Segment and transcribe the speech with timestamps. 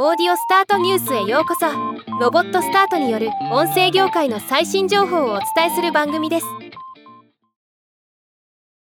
[0.00, 1.66] オーディオスタートニュースへようこそ。
[2.20, 6.46] ロボットスタートによる音声業界の最新情報をお伝えする番組です。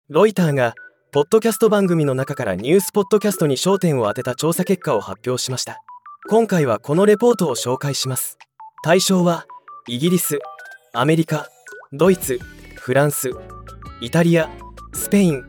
[0.07, 0.75] ロイターが
[1.11, 5.81] ポッドキャスト番組の中からニュースポッドキャストに焦点を当てた調査結果を発表しました。
[6.29, 8.37] 今回はこのレポートを紹介します。
[8.83, 9.47] 対象は
[9.87, 10.37] イギリス
[10.93, 11.49] アメリカ
[11.91, 12.39] ドイツ
[12.75, 13.31] フランス
[13.99, 14.47] イタリア
[14.93, 15.47] スペイン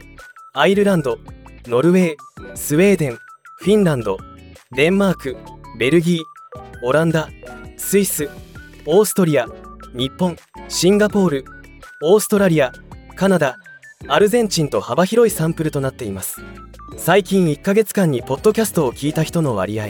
[0.54, 1.18] アイルランド
[1.66, 3.18] ノルウェースウェーデン
[3.58, 4.16] フィンランド
[4.72, 5.36] デンマーク
[5.80, 6.20] ベルギー
[6.84, 7.28] オランダ
[7.76, 8.30] スイス
[8.86, 9.46] オーストリア
[9.94, 10.36] 日本
[10.68, 11.44] シンガポール
[12.04, 12.70] オーストラリア
[13.16, 13.58] カナダ
[14.06, 16.40] アルゼンチンと幅広いサンプルとなっています。
[16.96, 19.88] 最近1ヶ月間にポッドキャストを聞いた人の割合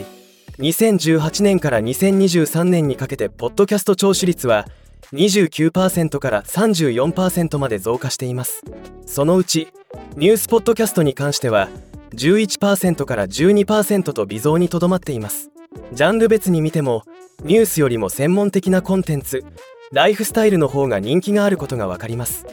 [0.57, 4.65] 2018年から2023年にかけてポッドキャスト聴取率は
[5.13, 8.63] 29%から34%まで増加しています。
[9.05, 9.67] そのうち
[10.15, 11.69] ニュースポッドキャストに関しては
[12.13, 15.49] 11%から12%と微増にとどまっています。
[15.93, 17.03] ジャンル別に見ても
[17.43, 19.43] ニュースよりも専門的なコンテンツ
[19.91, 22.45] ライフスタイルの方が人気があることが分かります。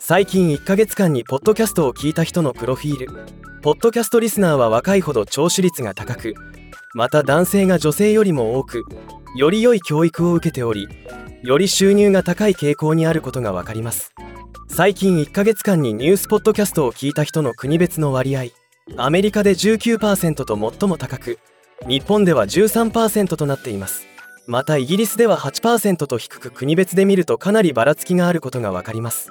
[0.00, 3.06] 最近1ヶ月間にポッドキャストを聞いた人のプロフィール。
[3.60, 6.34] ポッドキャストリスナーは若いほど聴取率が高く
[6.94, 8.84] また男性が女性よりも多く
[9.34, 10.88] より良い教育を受けており
[11.42, 14.14] より収入が高い傾向にあることが分かります。
[14.68, 18.44] 最近1ヶ月間にニュースポッドキャストを聞いた人の国別の割合
[18.96, 21.38] アメリカで19%と最も高く
[21.86, 24.06] 日本では13%となっています。
[24.46, 29.30] またイギリスでは8%と低く国別で見るとかなりばらつきがあることが分かります。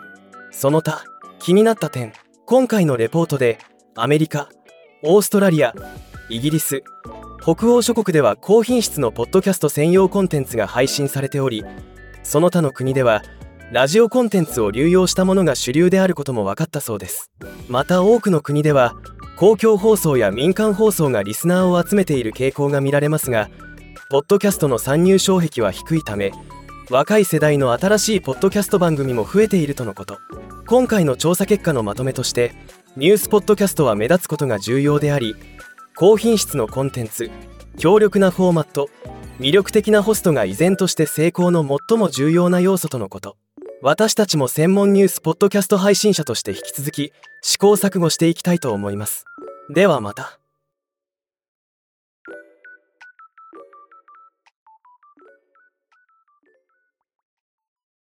[0.52, 1.04] その他
[1.40, 2.14] 気になった点
[2.46, 3.60] 今回のレポートで
[3.96, 4.50] アメリカ
[5.04, 5.74] オーストラリア
[6.30, 6.84] イギリス
[7.42, 11.64] 北欧諸国では高品質のポッドキャスト専用コンテンツが配信されており
[12.24, 13.24] その他の国では
[13.70, 17.32] ラジオコンテンツを流用したものが主流であることも分かったそうです。
[17.68, 18.96] また多くの国では
[19.38, 23.50] 公共放送や民間放送がリスナーを集めている傾向が見られますが
[24.10, 26.32] ポッドキャストの参入障壁は低いため
[26.90, 30.20] 若い世代の新しいポッドキャスト番組も増えているとのこと。
[30.68, 32.52] 今回の調査結果のまとめとして
[32.98, 35.34] ニュースポッドキャストは目立つことが重要であり
[35.96, 37.32] 高品質のコンテンツ
[37.78, 38.90] 強力なフォーマット
[39.40, 43.38] 魅力的なホストが依然として成功の最も重要な要素とのこと。
[43.82, 49.26] 私たちも専門ニュースポッドキャスト配信者として引き続き試行錯誤していきたいと思います。
[49.70, 50.40] ではまた。